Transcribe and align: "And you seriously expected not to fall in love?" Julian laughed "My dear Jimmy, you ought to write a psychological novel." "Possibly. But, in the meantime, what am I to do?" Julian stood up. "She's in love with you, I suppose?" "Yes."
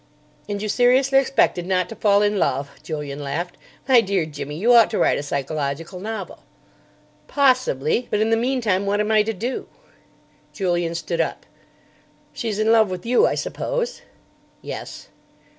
"And 0.49 0.59
you 0.63 0.67
seriously 0.67 1.19
expected 1.19 1.67
not 1.67 1.87
to 1.89 1.95
fall 1.95 2.23
in 2.23 2.39
love?" 2.39 2.71
Julian 2.81 3.21
laughed 3.23 3.55
"My 3.87 4.01
dear 4.01 4.25
Jimmy, 4.25 4.57
you 4.57 4.73
ought 4.73 4.89
to 4.89 4.97
write 4.97 5.19
a 5.19 5.21
psychological 5.21 5.99
novel." 5.99 6.39
"Possibly. 7.27 8.07
But, 8.09 8.19
in 8.19 8.31
the 8.31 8.35
meantime, 8.35 8.87
what 8.87 8.99
am 8.99 9.11
I 9.11 9.21
to 9.21 9.31
do?" 9.31 9.67
Julian 10.53 10.95
stood 10.95 11.21
up. 11.21 11.45
"She's 12.33 12.57
in 12.57 12.71
love 12.71 12.89
with 12.89 13.05
you, 13.05 13.27
I 13.27 13.35
suppose?" 13.35 14.01
"Yes." 14.63 15.07